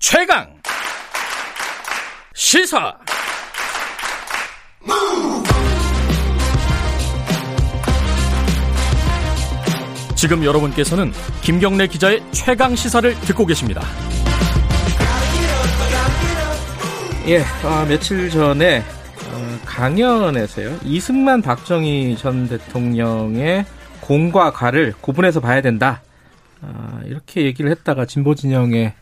[0.00, 0.48] 최강
[2.34, 2.96] 시사
[10.16, 13.82] 지금 여러분께서는 김경래 기자의 최강 시사를 듣고 계십니다.
[17.26, 23.66] 예, 아, 며칠 전에 어, 강연에서요 이승만 박정희 전 대통령의
[24.00, 26.00] 공과 과를 구분해서 봐야 된다.
[26.62, 28.94] 아, 이렇게 얘기를 했다가 진보 진영에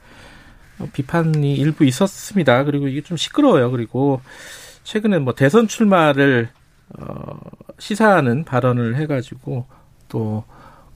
[0.93, 2.65] 비판이 일부 있었습니다.
[2.65, 3.71] 그리고 이게 좀 시끄러워요.
[3.71, 4.21] 그리고
[4.85, 6.49] 최근에 뭐 대선 출마를
[6.99, 7.39] 어,
[7.79, 9.67] 시사하는 발언을 해가지고
[10.09, 10.45] 또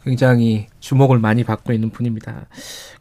[0.04, 2.46] 굉장히 주목을 많이 받고 있는 분입니다.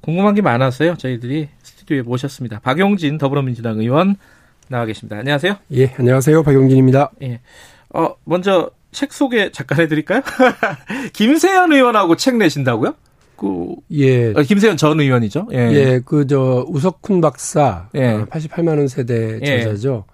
[0.01, 0.95] 궁금한 게 많아서요.
[0.97, 2.59] 저희들이 스튜디오에 모셨습니다.
[2.59, 4.15] 박용진 더불어민주당 의원
[4.67, 5.17] 나와 계십니다.
[5.17, 5.57] 안녕하세요.
[5.73, 6.43] 예, 안녕하세요.
[6.43, 7.11] 박용진입니다.
[7.23, 7.39] 예.
[7.93, 10.21] 어, 먼저 책 소개 잠깐 해드릴까요?
[11.13, 12.95] 김세현 의원하고 책 내신다고요?
[13.41, 14.29] 그, 예.
[14.33, 15.47] 어, 김세현 전 의원이죠.
[15.51, 15.57] 예.
[15.71, 17.89] 예, 그, 저, 우석훈 박사.
[17.95, 18.23] 예.
[18.29, 19.63] 88만 원 세대 예.
[19.63, 20.05] 저자죠.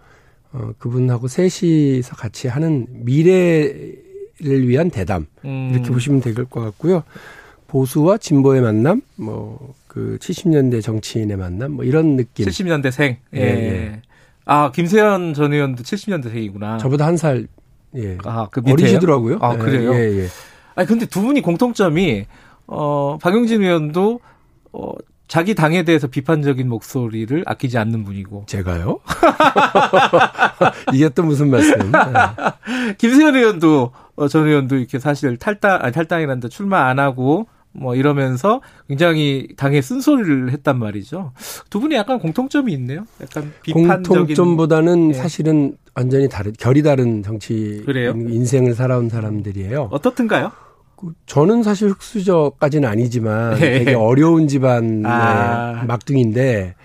[0.53, 5.27] 어, 그분하고 셋이서 같이 하는 미래를 위한 대담.
[5.43, 5.71] 음.
[5.73, 7.03] 이렇게 보시면 될 것 같고요.
[7.67, 12.45] 보수와 진보의 만남, 뭐, 그 70년대 정치인의 만남, 뭐 이런 느낌.
[12.45, 13.17] 70년대생.
[13.35, 13.41] 예.
[13.41, 14.01] 예.
[14.45, 16.79] 아, 김세현 전 의원도 70년대생이구나.
[16.79, 17.47] 저보다 한 살,
[17.97, 18.17] 예.
[18.23, 19.39] 아, 그 어리시더라고요.
[19.41, 19.93] 아, 그래요?
[19.95, 20.27] 예, 예.
[20.75, 22.25] 아니, 근데 두 분이 공통점이,
[22.67, 24.19] 어, 박용진 의원도,
[24.73, 24.91] 어,
[25.27, 28.43] 자기 당에 대해서 비판적인 목소리를 아끼지 않는 분이고.
[28.47, 28.99] 제가요?
[30.93, 31.73] 이게 또 무슨 말씀?
[32.97, 38.61] 김세현 의원도, 어, 전 의원도 이렇게 사실 탈당, 아니, 탈당이란다 출마 안 하고, 뭐 이러면서
[38.87, 41.33] 굉장히 당에 쓴소리를 했단 말이죠.
[41.69, 43.05] 두 분이 약간 공통점이 있네요.
[43.21, 45.13] 약간 비판적인 공통점보다는 네.
[45.13, 48.13] 사실은 완전히 다른 결이 다른 정치 그래요?
[48.15, 49.89] 인생을 살아온 사람들이에요.
[49.91, 50.51] 어떻든가요?
[51.25, 53.79] 저는 사실 흑수저까지는 아니지만 네.
[53.79, 55.83] 되게 어려운 집안의 아.
[55.87, 56.75] 막둥인데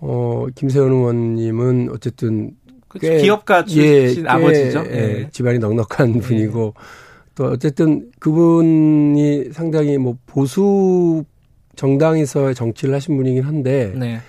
[0.00, 2.52] 어 김세현 의원님은 어쨌든
[3.00, 4.84] 꽤 기업가 출신 예, 아버지죠.
[4.90, 6.74] 예, 집안이 넉넉한 분이고
[7.34, 11.24] 또 어쨌든 그분이 상당히 뭐 보수
[11.76, 14.20] 정당에서의 정치를 하신 분이긴 한데 네.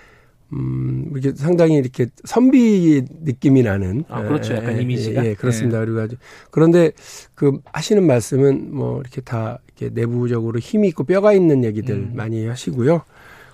[0.54, 4.04] 음, 이렇게 상당히 이렇게 선비 느낌이 나는.
[4.10, 4.56] 아, 그렇죠.
[4.56, 5.26] 약간 예, 이미지가.
[5.26, 5.80] 예, 예 그렇습니다.
[5.80, 5.86] 네.
[5.86, 6.16] 그리고 아주.
[6.52, 6.92] 그런데
[7.36, 12.12] 그 하시는 말씀은 뭐 이렇게 다 이렇게 내부적으로 힘이 있고 뼈가 있는 얘기들 음.
[12.16, 13.04] 많이 하시고요.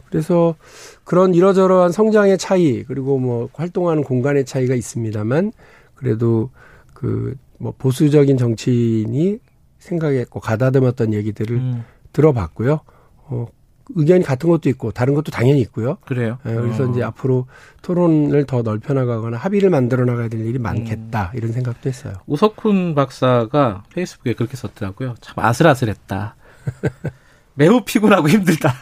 [0.10, 0.56] 그래서
[1.04, 5.52] 그런 이러저러한 성장의 차이 그리고 뭐 활동하는 공간의 차이가 있습니다만
[5.96, 6.50] 그래도
[6.94, 9.40] 그 뭐 보수적인 정치인이
[9.80, 11.84] 생각했고 가다듬었던 얘기들을 음.
[12.14, 12.80] 들어봤고요.
[13.28, 13.48] 어,
[13.94, 15.98] 의견이 같은 것도 있고 다른 것도 당연히 있고요.
[16.06, 16.38] 그래요.
[16.44, 16.92] 네, 그래서 어.
[16.92, 17.48] 이제 앞으로
[17.82, 21.38] 토론을 더 넓혀 나가거나 합의를 만들어 나가야 될 일이 많겠다 음.
[21.38, 22.14] 이런 생각도 했어요.
[22.26, 25.16] 우석훈 박사가 페이스북에 그렇게 썼더라고요.
[25.22, 26.36] 참 아슬아슬했다.
[27.54, 28.74] 매우 피곤하고 힘들다.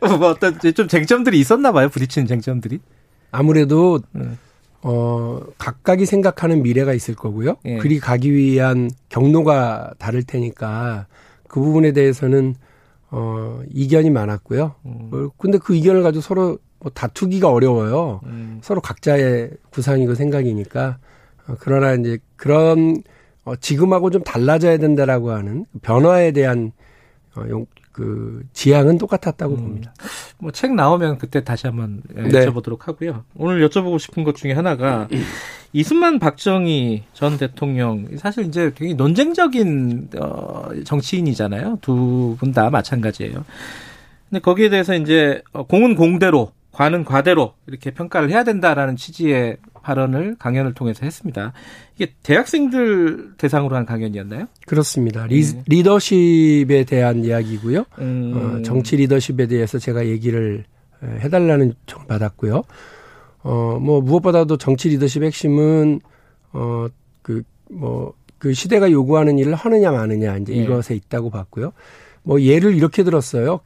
[0.00, 1.88] 뭐 어떤 좀 쟁점들이 있었나 봐요.
[1.88, 2.80] 부딪히는 쟁점들이.
[3.30, 4.38] 아무래도 음.
[4.82, 7.56] 어, 각각이 생각하는 미래가 있을 거고요.
[7.64, 7.78] 예.
[7.78, 11.06] 그리 가기 위한 경로가 다를 테니까
[11.48, 12.54] 그 부분에 대해서는
[13.10, 14.74] 어, 이견이 많았고요.
[14.86, 15.10] 음.
[15.12, 18.20] 어, 근데 그 이견을 가지고 서로 뭐 다투기가 어려워요.
[18.24, 18.60] 음.
[18.62, 20.98] 서로 각자의 구상이고 생각이니까.
[21.48, 23.02] 어, 그러나 이제 그런
[23.44, 26.72] 어, 지금하고 좀 달라져야 된다라고 하는 변화에 대한
[27.34, 27.66] 어, 용,
[27.98, 29.60] 그 지향은 똑같았다고 음.
[29.60, 29.92] 봅니다.
[30.38, 32.28] 뭐 책 나오면 그때 다시 한번 네.
[32.28, 33.24] 여쭤보도록 하고요.
[33.34, 35.08] 오늘 여쭤보고 싶은 것 중에 하나가
[35.72, 41.78] 이승만 박정희 전 대통령 사실 이제 굉장히 논쟁적인 어 정치인이잖아요.
[41.80, 43.44] 두 분 다 마찬가지예요.
[44.30, 49.56] 근데 거기에 대해서 이제 어, 공은 공대로 과는 과대로 이렇게 평가를 해야 된다라는 취지의
[49.88, 51.54] 발언을 강연을 통해서 했습니다.
[51.96, 54.46] 이게 대학생들 대상으로 한 강연이었나요?
[54.66, 55.26] 그렇습니다.
[55.26, 55.62] 리, 네.
[55.66, 57.84] 리더십에 대한 이야기고요.
[57.98, 58.32] 음.
[58.36, 60.64] 어, 정치 리더십에 대해서 제가 얘기를
[61.02, 62.64] 해달라는 청 받았고요.
[63.44, 66.00] 어, 뭐 무엇보다도 정치 리더십 핵심은
[66.52, 66.88] 어,
[67.22, 70.64] 그, 뭐, 그 시대가 요구하는 일을 하느냐 마느냐 이제 네.
[70.64, 71.72] 이것에 있다고 봤고요.
[72.24, 73.60] 뭐 예를 이렇게 들었어요.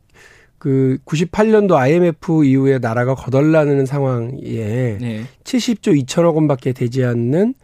[0.62, 5.24] 그 98년도 IMF 이후에 나라가 거덜나는 상황에 네.
[5.42, 7.54] 70조 2천억 원밖에 되지 않는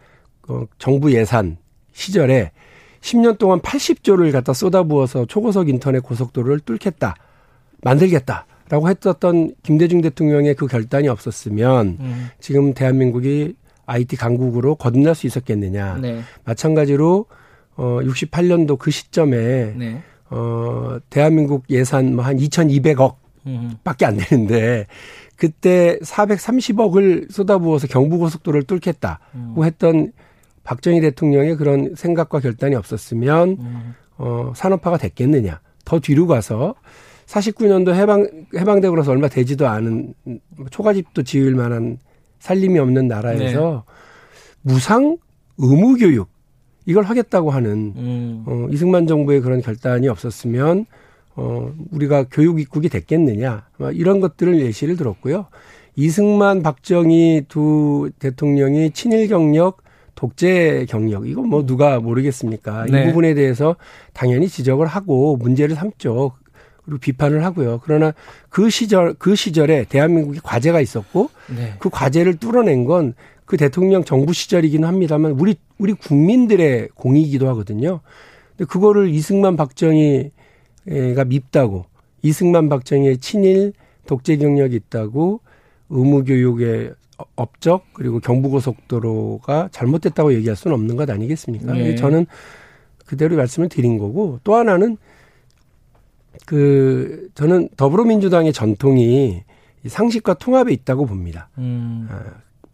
[0.49, 1.55] 어, 정부 예산
[1.93, 2.51] 시절에
[2.99, 7.15] 10년 동안 80조를 갖다 쏟아부어서 초고속 인터넷 고속도로를 뚫겠다,
[7.83, 8.45] 만들겠다.
[8.67, 12.27] 라고 했었던 김대중 대통령의 그 결단이 없었으면 음.
[12.41, 13.55] 지금 대한민국이
[13.85, 15.99] IT 강국으로 거듭날 수 있었겠느냐.
[16.01, 16.19] 네.
[16.43, 17.27] 마찬가지로
[17.77, 20.03] 어 68년도 그 시점에 네.
[20.29, 23.15] 어, 대한민국 예산 뭐 한 2,200억
[23.83, 24.85] 밖에 안 되는데
[25.35, 29.63] 그때 430억을 쏟아부어서 경부고속도로를 뚫겠다고 음.
[29.63, 30.11] 했던
[30.63, 33.95] 박정희 대통령의 그런 생각과 결단이 없었으면 음.
[34.17, 35.61] 어, 산업화가 됐겠느냐.
[35.85, 36.75] 더 뒤로 가서
[37.25, 40.13] 49년도 해방 해방되고 나서 얼마 되지도 않은
[40.69, 41.97] 초가집도 지을 만한
[42.39, 44.73] 살림이 없는 나라에서 네.
[44.73, 45.17] 무상
[45.57, 46.29] 의무 교육
[46.89, 48.43] 이걸 하겠다고 하는 음.
[48.47, 50.87] 어, 이승만 정부의 그런 결단이 없었으면
[51.35, 55.45] 어, 우리가 교육 입국이 됐겠느냐 이런 것들을 예시를 들었고요.
[55.95, 59.83] 이승만 박정희 두 대통령이 친일 경력
[60.15, 62.87] 독재 경력 이건 뭐 누가 모르겠습니까?
[62.89, 63.03] 네.
[63.03, 63.75] 이 부분에 대해서
[64.13, 66.31] 당연히 지적을 하고 문제를 삼죠.
[66.85, 67.81] 그리고 비판을 하고요.
[67.83, 68.15] 그러나
[68.49, 71.75] 그 시절 그 시절에 대한민국이 과제가 있었고 네.
[71.77, 73.13] 그 과제를 뚫어낸 건
[73.49, 78.01] 그 대통령 정부 시절이긴 합니다만 우리 우리 국민들의 공이기도 하거든요.
[78.51, 80.29] 근데 그거를 이승만 박정희가
[81.25, 81.85] 밉다고
[82.21, 83.73] 이승만 박정희의 친일
[84.05, 85.39] 독재 경력이 있다고
[85.89, 86.93] 의무 교육의
[87.35, 91.73] 업적 그리고 경부고속도로가 잘못됐다고 얘기할 수는 없는 것 아니겠습니까?
[91.73, 91.95] 네.
[91.95, 92.27] 저는
[93.07, 94.95] 그대로 말씀을 드린 거고 또 하나는
[96.45, 99.41] 그 저는 더불어민주당의 전통이
[99.87, 101.49] 상식과 통합에 있다고 봅니다.
[101.57, 102.07] 음.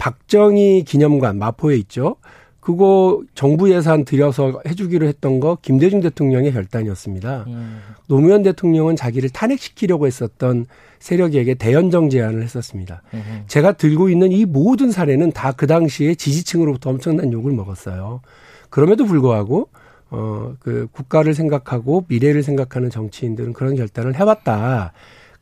[0.06, 2.18] 아, 박정희 기념관 마포에 있죠.
[2.60, 7.46] 그거 정부 예산 들여서 해주기로 했던 거 김대중 대통령의 결단이었습니다.
[7.48, 7.80] 음.
[8.08, 10.66] 노무현 대통령은 자기를 탄핵시키려고 했었던
[11.00, 13.04] 세력에게 대연정 제안을 했었습니다.
[13.14, 13.44] 음.
[13.48, 18.22] 제가 들고 있는 이 모든 사례는 다 그 당시에 지지층으로부터 엄청난 욕을 먹었어요.
[18.70, 19.70] 그럼에도 불구하고
[20.10, 24.94] 어, 그 국가를 생각하고 미래를 생각하는 정치인들은 그런 결단을 해왔다.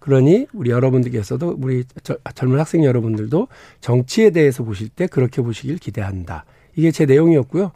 [0.03, 1.85] 그러니 우리 여러분들께서도 우리
[2.35, 3.47] 젊은 학생 여러분들도
[3.79, 6.43] 정치에 대해서 보실 때 그렇게 보시길 기대한다.
[6.75, 7.71] 이게 제 내용이었고요.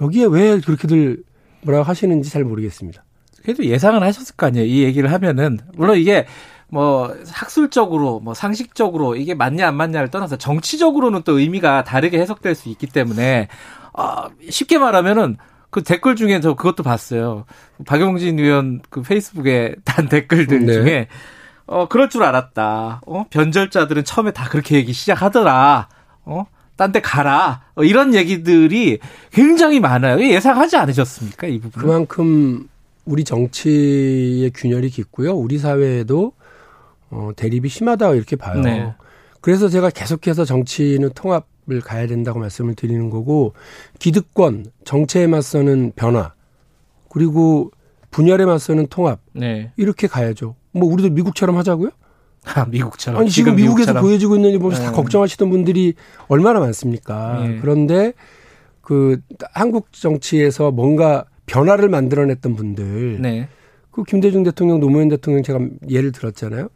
[0.00, 1.22] 여기에 왜 그렇게들
[1.62, 3.04] 뭐라고 하시는지 잘 모르겠습니다.
[3.44, 4.66] 그래도 예상은 하셨을 거 아니에요.
[4.66, 6.26] 이 얘기를 하면은 물론 이게
[6.66, 12.70] 뭐 학술적으로 뭐 상식적으로 이게 맞냐 안 맞냐를 떠나서 정치적으로는 또 의미가 다르게 해석될 수
[12.70, 13.46] 있기 때문에
[13.92, 15.36] 어, 쉽게 말하면은
[15.70, 17.44] 그 댓글 중에 저 그것도 봤어요.
[17.86, 20.72] 박용진 의원 그 페이스북에 단 댓글들 네.
[20.72, 21.08] 중에
[21.68, 23.02] 어 그럴 줄 알았다.
[23.06, 25.88] 어 변절자들은 처음에 다 그렇게 얘기 시작하더라.
[26.24, 26.46] 어
[26.78, 27.62] 딴 데 가라.
[27.74, 29.00] 어, 이런 얘기들이
[29.32, 30.20] 굉장히 많아요.
[30.24, 31.48] 예상하지 않으셨습니까?
[31.48, 31.82] 이 부분.
[31.82, 32.68] 그만큼
[33.04, 35.34] 우리 정치의 균열이 깊고요.
[35.34, 36.32] 우리 사회에도
[37.10, 38.60] 어 대립이 심하다 이렇게 봐요.
[38.60, 38.94] 네.
[39.40, 43.52] 그래서 제가 계속해서 정치는 통합 을 가야 된다고 말씀을 드리는 거고
[43.98, 46.32] 기득권 정체에 맞서는 변화
[47.10, 47.70] 그리고
[48.10, 49.70] 분열에 맞서는 통합 네.
[49.76, 50.54] 이렇게 가야죠.
[50.72, 51.90] 뭐 우리도 미국처럼 하자고요?
[52.44, 53.20] 아, 미국처럼.
[53.20, 54.02] 아니 지금, 지금 미국에서 미국처럼.
[54.02, 54.86] 보여지고 있는 일 보면서 네.
[54.88, 55.94] 다 걱정하시던 분들이
[56.28, 57.46] 얼마나 많습니까?
[57.46, 57.58] 네.
[57.60, 58.12] 그런데
[58.80, 59.20] 그
[59.52, 63.48] 한국 정치에서 뭔가 변화를 만들어냈던 분들, 네.
[63.90, 65.60] 그 김대중 대통령, 노무현 대통령 제가
[65.90, 66.68] 예를 들었잖아요.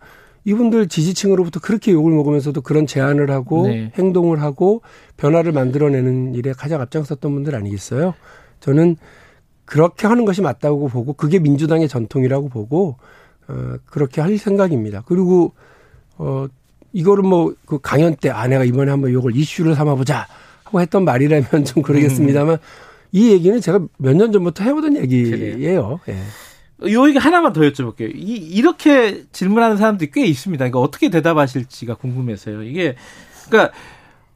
[0.44, 3.92] 이분들 지지층으로부터 그렇게 욕을 먹으면서도 그런 제안을 하고 네.
[3.96, 4.82] 행동을 하고
[5.16, 8.14] 변화를 만들어내는 일에 가장 앞장섰던 분들 아니겠어요?
[8.58, 8.96] 저는
[9.64, 12.96] 그렇게 하는 것이 맞다고 보고 그게 민주당의 전통이라고 보고
[13.48, 15.02] 어 그렇게 할 생각입니다.
[15.06, 15.54] 그리고
[16.18, 16.46] 어
[16.92, 20.26] 이거를 뭐 그 강연 때 아 내가 이번에 한번 이걸 이슈를 삼아 보자
[20.64, 22.58] 하고 했던 말이라면 좀 그러겠습니다만 음.
[23.12, 26.00] 이 얘기는 제가 몇 년 전부터 해오던 얘기예요.
[26.08, 26.92] 예.
[26.92, 28.10] 요 얘기 하나만 더 여쭤볼게요.
[28.14, 30.66] 이, 이렇게 질문하는 사람들이 꽤 있습니다.
[30.66, 32.64] 이거 어떻게 대답하실지가 궁금해서요.
[32.64, 32.96] 이게,
[33.48, 33.72] 그러니까,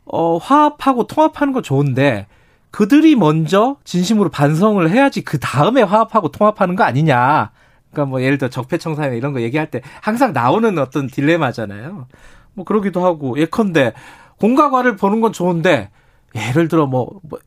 [0.05, 2.29] 어, 화합하고 통합하는 거 좋은데,
[2.71, 7.51] 그들이 먼저 진심으로 반성을 해야지 그 다음에 화합하고 통합하는 거 아니냐.
[7.91, 12.07] 그러니까 뭐 예를 들어 적폐청산이나 이런 거 얘기할 때 항상 나오는 어떤 딜레마잖아요.
[12.55, 13.93] 뭐 그러기도 하고 예컨대
[14.39, 15.91] 공과과를 보는 건 좋은데
[16.35, 17.39] 예를 들어 뭐, 뭐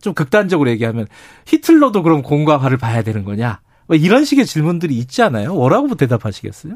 [0.00, 1.06] 좀 극단적으로 얘기하면
[1.46, 3.60] 히틀러도 그럼 공과과를 봐야 되는 거냐?
[3.86, 5.54] 뭐 이런 식의 질문들이 있지 않아요?
[5.54, 6.74] 뭐라고 대답하시겠어요?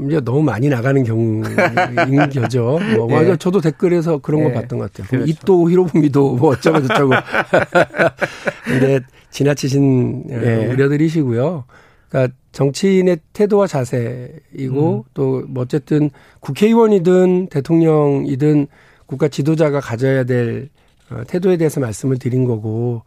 [0.00, 1.44] 이제 너무 많이 나가는 경우인
[2.34, 2.80] 거죠.
[2.96, 3.14] 뭐, 예.
[3.14, 3.36] 맞아.
[3.36, 4.54] 저도 댓글에서 그런 거 예.
[4.54, 5.06] 봤던 것 같아요.
[5.08, 5.30] 그렇죠.
[5.30, 7.12] 이또 히로부미도 뭐 어쩌고 저쩌고.
[8.64, 10.66] 근데 지나치신 어, 예.
[10.66, 11.64] 우려들이시고요.
[12.08, 15.10] 그러니까 정치인의 태도와 자세이고 음.
[15.12, 18.66] 또뭐 어쨌든 국회의원이든 대통령이든
[19.06, 20.70] 국가 지도자가 가져야 될
[21.10, 23.02] 어, 태도에 대해서 말씀을 드린 거고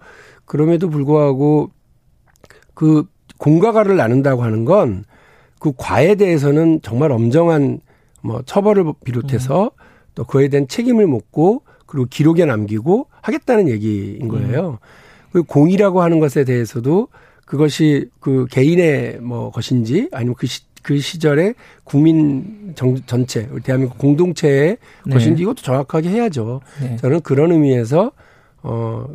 [0.46, 1.72] 그럼에도 불구하고
[2.75, 3.06] 그
[3.38, 5.04] 공과 가를 나눈다고 하는 건
[5.60, 7.80] 그 과에 대해서는 정말 엄정한
[8.22, 9.84] 뭐 처벌을 비롯해서 음.
[10.16, 14.72] 또 그에 대한 책임을 묻고 그리고 기록에 남기고 하겠다는 얘기인 거예요.
[14.72, 14.77] 음.
[15.32, 17.08] 그리고 공이라고 하는 것에 대해서도
[17.48, 21.54] 그것이 그 개인의 뭐 것인지 아니면 그, 시, 그 시절에
[21.86, 25.13] 국민 정, 전체, 대한민국 공동체의 네.
[25.13, 26.60] 것인지 이것도 정확하게 해야죠.
[26.82, 26.98] 네.
[26.98, 28.12] 저는 그런 의미에서
[28.63, 29.08] 어,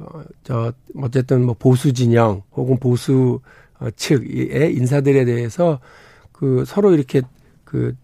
[0.45, 3.41] 저, 어쨌든 뭐 보수 진영 혹은 보수
[3.79, 5.79] 어, 측의 인사들에 대해서
[6.33, 7.21] 그 서로 이렇게
[7.65, 7.95] 그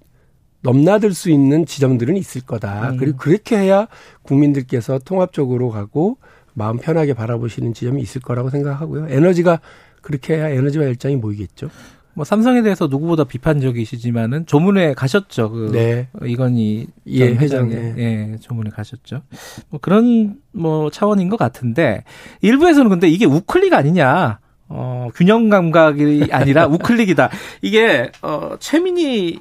[0.60, 2.90] 넘나들 수 있는 지점들은 있을 거다.
[2.90, 2.96] 음.
[2.98, 3.88] 그리고 그렇게 해야
[4.22, 6.18] 국민들께서 통합적으로 가고
[6.52, 9.08] 마음 편하게 바라보시는 지점이 있을 거라고 생각하고요.
[9.08, 9.60] 에너지가
[10.08, 11.68] 그렇게 해야 에너지와 열정이 모이겠죠.
[12.14, 15.50] 뭐 삼성에 대해서 누구보다 비판적이시지만은 조문에 가셨죠.
[15.50, 16.08] 그 네.
[16.24, 17.94] 이건희 예, 회장의 네.
[17.98, 19.20] 예, 조문에 가셨죠.
[19.68, 22.04] 뭐 그런 뭐 차원인 것 같은데
[22.40, 24.38] 일부에서는 근데 이게 우클릭 아니냐.
[24.70, 27.28] 어, 균형 감각이 아니라 우클릭이다.
[27.60, 29.40] 이게 어 최민희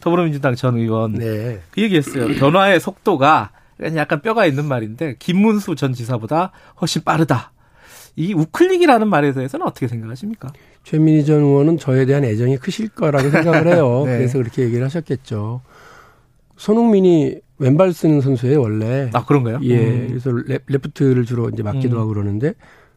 [0.00, 1.60] 더불어민주당 전 의원 네.
[1.70, 2.28] 그 얘기했어요.
[2.38, 3.50] 변화의 속도가
[3.96, 7.52] 약간 뼈가 있는 말인데 김문수 전 지사보다 훨씬 빠르다.
[8.16, 10.48] 이 우클릭이라는 말에 대해서는 어떻게 생각하십니까?
[10.84, 14.04] 최민희 전 의원은 저에 대한 애정이 크실 거라고 생각을 해요.
[14.06, 14.16] 네.
[14.18, 15.60] 그래서 그렇게 얘기를 하셨겠죠.
[16.56, 19.10] 손흥민이 왼발 쓰는 선수예요 원래.
[19.12, 19.60] 아 그런가요?
[19.62, 19.78] 예.
[19.78, 20.06] 음.
[20.08, 22.00] 그래서 레, 프트를 주로 이제 맡기도 음.
[22.00, 22.54] 하고 그러는데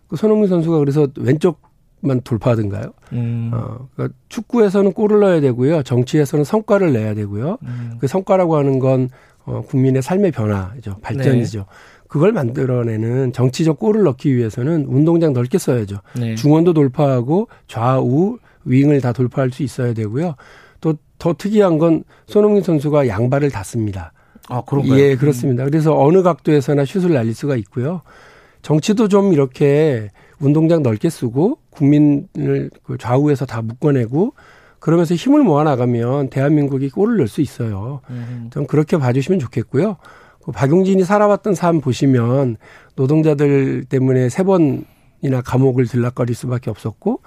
[0.07, 2.93] 그 손흥민 선수가 그래서 왼쪽만 돌파하던가요?
[3.11, 3.51] 음.
[3.53, 5.83] 어, 그러니까 축구에서는 골을 넣어야 되고요.
[5.83, 7.57] 정치에서는 성과를 내야 되고요.
[7.63, 7.97] 음.
[7.99, 9.09] 그 성과라고 하는 건
[9.45, 10.97] 어, 국민의 삶의 변화죠.
[11.01, 11.59] 발전이죠.
[11.59, 11.65] 네.
[12.09, 15.99] 그걸 만들어내는 정치적 골을 넣기 위해서는 운동장 넓게 써야죠.
[16.19, 16.35] 네.
[16.35, 20.35] 중원도 돌파하고 좌우 윙을 다 돌파할 수 있어야 되고요.
[20.81, 24.13] 또 더 특이한 건 손흥민 선수가 양발을 닿습니다.
[24.47, 24.99] 아, 그런가요?
[24.99, 25.65] 예, 그렇습니다.
[25.65, 28.01] 그래서 어느 각도에서나 슛을 날릴 수가 있고요.
[28.63, 34.33] 정치도 좀 이렇게 운동장 넓게 쓰고 국민을 그 좌우에서 다 묶어내고
[34.79, 37.99] 그러면서 힘을 모아 나가면 대한민국이 골을 넣을 수 있어요.
[38.09, 38.49] 음.
[38.51, 39.97] 좀 그렇게 봐주시면 좋겠고요.
[40.49, 42.57] 그 박용진이 살아왔던 삶 보시면
[42.95, 47.21] 노동자들 때문에 세 번이나 감옥을 들락거릴 수밖에 없었고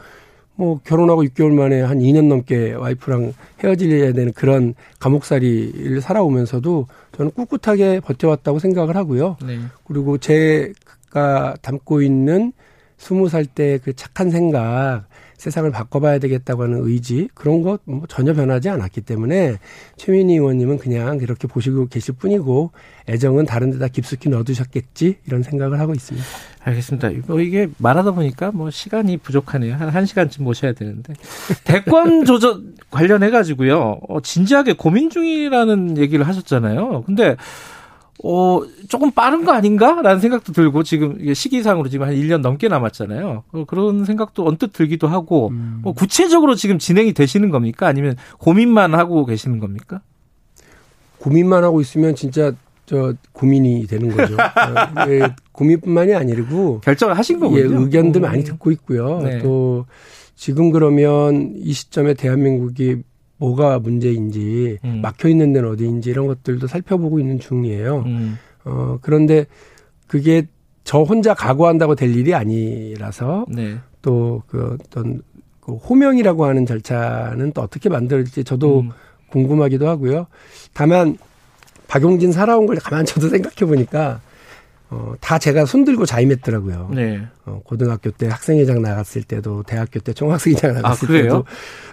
[0.56, 8.00] 뭐 결혼하고 6개월 만에 한 2년 넘게 와이프랑 헤어질려야 되는 그런 감옥살이를 살아오면서도 저는 꿋꿋하게
[8.00, 9.36] 버텨왔다고 생각을 하고요.
[9.46, 9.60] 네.
[9.84, 12.52] 그리고 제가 담고 있는
[13.02, 15.04] 20살 때 그 착한 생각
[15.38, 19.58] 세상을 바꿔봐야 되겠다고 하는 의지 그런 것 뭐 전혀 변하지 않았기 때문에
[19.96, 22.70] 최민희 의원님은 그냥 그렇게 보시고 계실 뿐이고
[23.08, 26.24] 애정은 다른 데다 깊숙이 넣어두셨겠지 이런 생각을 하고 있습니다.
[26.62, 27.10] 알겠습니다.
[27.26, 29.74] 뭐 이게 말하다 보니까 뭐 시간이 부족하네요.
[29.74, 31.14] 한 1시간쯤 모셔야 되는데.
[31.64, 33.98] 대권 조전 관련해 가지고요.
[34.08, 37.02] 어, 진지하게 고민 중이라는 얘기를 하셨잖아요.
[37.04, 37.36] 근데
[38.24, 43.44] 어, 조금 빠른 거 아닌가라는 생각도 들고 지금 시기상으로 지금 한 1년 넘게 남았잖아요.
[43.50, 45.80] 어, 그런 생각도 언뜻 들기도 하고 음.
[45.82, 47.86] 뭐 구체적으로 지금 진행이 되시는 겁니까?
[47.86, 50.00] 아니면 고민만 하고 계시는 겁니까?
[51.18, 52.52] 고민만 하고 있으면 진짜
[52.84, 54.34] 저 고민이 되는 거죠.
[54.34, 54.36] 어,
[55.08, 57.60] 예, 고민뿐만이 아니고 결정을 하신 거군요.
[57.60, 59.20] 예, 의견들 많이 듣고 있고요.
[59.20, 59.38] 네.
[59.38, 59.86] 또
[60.34, 63.02] 지금 그러면 이 시점에 대한민국이
[63.42, 65.00] 뭐가 문제인지 음.
[65.02, 68.04] 막혀 있는 데는 어디인지 이런 것들도 살펴보고 있는 중이에요.
[68.06, 68.38] 음.
[68.64, 69.46] 어 그런데
[70.06, 70.46] 그게
[70.84, 73.78] 저 혼자 각오한다고 될 일이 아니라서 네.
[74.00, 75.22] 또그 어떤
[75.60, 78.90] 그 호명이라고 하는 절차는 또 어떻게 만들지 저도 음.
[79.30, 80.26] 궁금하기도 하고요.
[80.72, 81.16] 다만
[81.88, 84.20] 박용진 살아온 걸 가만 저도 생각해 보니까
[84.92, 86.90] 어, 다 제가 손들고 자임했더라고요.
[86.94, 87.22] 네.
[87.46, 91.44] 어, 고등학교 때 학생회장 나갔을 때도, 대학교 때 총학생회장 아, 나갔을 아, 때도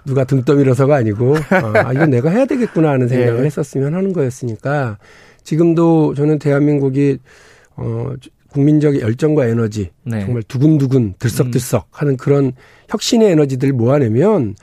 [0.03, 3.45] 누가 등 떠밀어서가 아니고, 어, 아, 이건 내가 해야 되겠구나 하는 생각을 네.
[3.45, 4.97] 했었으면 하는 거였으니까,
[5.45, 7.19] 지금도 저는 대한민국이,
[7.77, 8.11] 어,
[8.51, 10.25] 국민적 열정과 에너지, 네.
[10.25, 11.87] 정말 두근두근, 들썩들썩 음.
[11.91, 12.51] 하는 그런
[12.89, 14.55] 혁신의 에너지들 모아내면,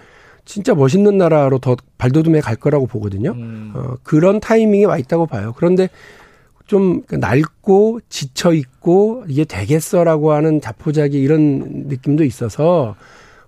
[0.45, 3.31] 진짜 멋있는 나라로 더 발돋움해 갈 거라고 보거든요.
[3.31, 3.73] 음.
[3.75, 5.55] 어, 그런 타이밍이 와 있다고 봐요.
[5.57, 5.89] 그런데
[6.67, 12.97] 좀 낡고 지쳐 있고 이게 되겠어라고 하는 자포자기 이런 느낌도 있어서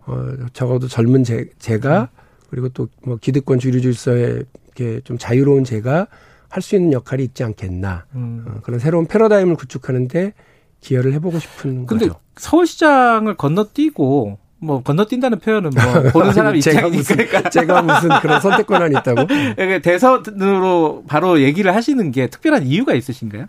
[0.07, 2.11] 어 적어도 젊은 제, 제가
[2.51, 4.43] 그리고 또 뭐 기득권 주류 질서에
[4.77, 6.07] 이렇게 좀 자유로운 제가
[6.49, 8.45] 할 수 있는 역할이 있지 않겠나 음.
[8.49, 10.33] 어, 그런 새로운 패러다임을 구축하는데
[10.81, 12.21] 기여를 해보고 싶은 근데 거죠.
[12.37, 17.49] 서울시장을 건너뛰고 뭐 건너뛴다는 표현은 뭐 보는 사람이 제가 무슨 그러니까.
[17.51, 19.27] 제가 무슨 그런 선택 권한이 있다고?
[19.57, 23.47] 그러니까 대선으로 바로 얘기를 하시는 게 특별한 이유가 있으신가요?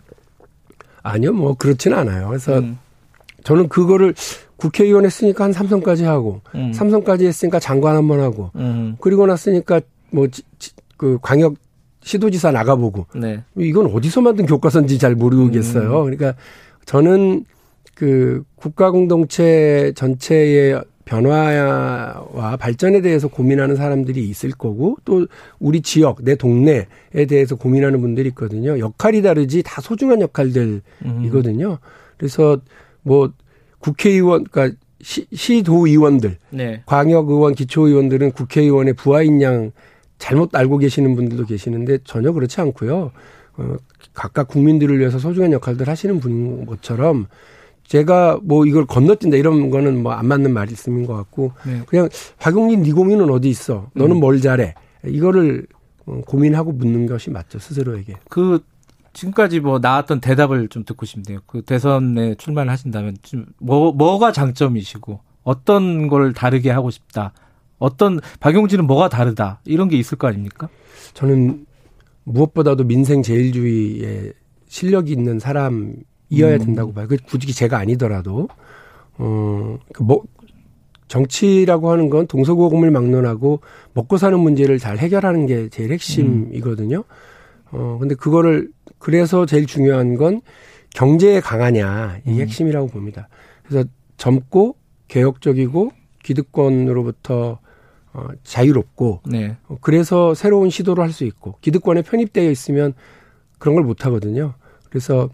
[1.02, 2.28] 아니요, 뭐 그렇지는 않아요.
[2.28, 2.78] 그래서 음.
[3.42, 4.14] 저는 그거를
[4.56, 6.72] 국회의원 했으니까 한 삼성까지 하고 음.
[6.72, 8.96] 삼성까지 했으니까 장관 한 번 하고 음.
[9.00, 10.26] 그리고 났으니까 뭐
[11.00, 11.54] 그 광역
[12.02, 13.42] 시도지사 나가보고 네.
[13.56, 16.00] 이건 어디서 만든 교과서인지 잘 모르겠어요.
[16.00, 16.04] 음.
[16.04, 16.34] 그러니까
[16.84, 17.46] 저는
[17.94, 25.26] 그 국가 공동체 전체의 변화와 발전에 대해서 고민하는 사람들이 있을 거고 또
[25.58, 26.86] 우리 지역 내 동네에
[27.28, 28.78] 대해서 고민하는 분들이 있거든요.
[28.78, 31.78] 역할이 다르지 다 소중한 역할들이거든요.
[32.16, 32.58] 그래서
[33.02, 33.32] 뭐
[33.80, 36.82] 국회의원 그러니까 시, 시도의원들, 네.
[36.86, 39.72] 광역의원, 기초의원들은 국회의원의 부하인 양
[40.18, 43.10] 잘못 알고 계시는 분들도 계시는데 전혀 그렇지 않고요.
[43.56, 43.76] 어,
[44.14, 47.26] 각각 국민들을 위해서 소중한 역할들 하시는 분인 것처럼
[47.90, 51.82] 제가 뭐 이걸 건너뛴다 이런 거는 뭐 안 맞는 말씀인 것 같고 네.
[51.86, 53.90] 그냥 박용진 네 고민은 어디 있어?
[53.94, 54.20] 너는 음.
[54.20, 54.74] 뭘 잘해?
[55.06, 55.66] 이거를
[56.06, 58.14] 어, 고민하고 묻는 것이 맞죠 스스로에게.
[58.28, 58.62] 그
[59.12, 61.40] 지금까지 뭐 나왔던 대답을 좀 듣고 싶네요.
[61.46, 67.32] 그 대선에 출마를 하신다면 좀뭐 뭐가 장점이시고 어떤 걸 다르게 하고 싶다.
[67.78, 70.68] 어떤 박용진은 뭐가 다르다 이런 게 있을 거 아닙니까?
[71.14, 71.66] 저는
[72.22, 74.32] 무엇보다도 민생 제일주의에
[74.68, 75.96] 실력이 있는 사람
[76.30, 76.58] 이어야 음.
[76.58, 77.06] 된다고 봐요.
[77.08, 78.48] 그 굳이 제가 아니더라도
[79.18, 80.04] 어뭐 그
[81.08, 83.60] 정치라고 하는 건 동서고금을 막론하고
[83.94, 87.04] 먹고 사는 문제를 잘 해결하는 게 제일 핵심이거든요.
[87.72, 90.40] 어 근데 그거를 그래서 제일 중요한 건
[90.94, 92.40] 경제에 강하냐 이 음.
[92.40, 93.28] 핵심이라고 봅니다.
[93.64, 94.76] 그래서 젊고
[95.08, 95.90] 개혁적이고
[96.22, 97.58] 기득권으로부터
[98.12, 99.56] 어, 자유롭고 네.
[99.68, 102.94] 어, 그래서 새로운 시도를 할 수 있고 기득권에 편입되어 있으면
[103.58, 104.54] 그런 걸 못 하거든요.
[104.88, 105.28] 그래서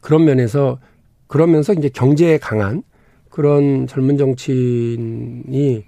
[0.00, 0.78] 그런 면에서
[1.26, 2.82] 그러면서 이제 경제에 강한
[3.30, 5.84] 그런 젊은 정치인이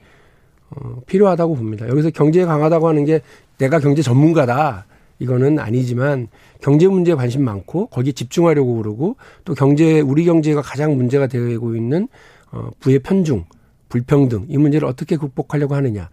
[0.70, 1.88] 어, 필요하다고 봅니다.
[1.88, 3.20] 여기서 경제에 강하다고 하는 게
[3.58, 4.86] 내가 경제 전문가다.
[5.18, 6.28] 이거는 아니지만
[6.60, 12.08] 경제 문제에 관심 많고 거기에 집중하려고 그러고 또 경제 우리 경제가 가장 문제가 되고 있는
[12.52, 13.44] 어 부의 편중,
[13.88, 16.10] 불평등 이 문제를 어떻게 극복하려고 하느냐.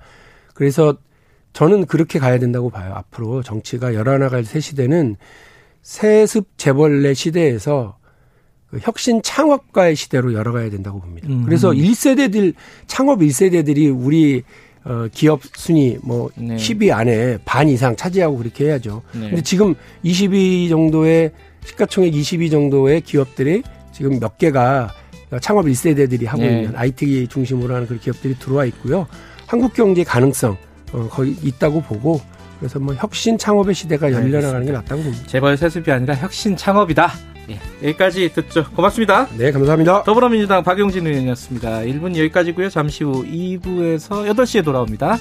[0.54, 0.96] 그래서
[1.52, 2.94] 저는 그렇게 가야 된다고 봐요.
[2.96, 5.18] 앞으로 정치가 열어나갈 새 시대는
[5.84, 7.98] 세습 재벌의 시대에서
[8.70, 11.28] 그 혁신 창업가의 시대로 열어가야 된다고 봅니다.
[11.30, 11.44] 음.
[11.46, 12.56] 그래서 1세대들
[12.88, 14.44] 창업 1세대들이 우리
[14.86, 16.56] 어, 기업 순위 뭐 네.
[16.56, 19.02] 10위 안에 반 이상 차지하고 그렇게 해야죠.
[19.14, 19.30] 네.
[19.30, 21.32] 근데 지금 20위 정도의
[21.66, 23.64] 시가총액 20위 정도의 기업들이
[23.94, 24.92] 지금 몇 개가
[25.42, 26.64] 창업 1세대들이 하고 네.
[26.64, 29.08] 있는 IT 중심으로 하는 그런 기업들이 들어와 있고요.
[29.46, 30.58] 한국 경제 가능성
[30.94, 32.22] 어, 거의 있다고 보고
[32.64, 35.28] 그래서 뭐 혁신 창업의 시대가 열려나가는 게 낫다고 봅니다.
[35.28, 37.12] 재벌 세습이 아니라 혁신 창업이다.
[37.50, 38.64] 예, 여기까지 듣죠.
[38.74, 39.28] 고맙습니다.
[39.38, 40.04] 네, 감사합니다.
[40.04, 41.80] 더불어민주당 박용진 의원이었습니다.
[41.82, 42.70] 1분 여기까지고요.
[42.70, 45.18] 잠시 후 2부에서 8시에 돌아옵니다.